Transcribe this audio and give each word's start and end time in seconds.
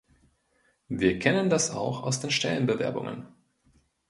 Wir 0.89 1.19
kennen 1.19 1.51
das 1.51 1.69
auch 1.69 2.01
aus 2.01 2.19
den 2.21 2.31
Stellenbewerbungen. 2.31 3.27